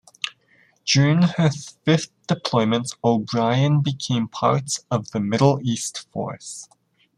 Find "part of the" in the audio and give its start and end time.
4.27-5.19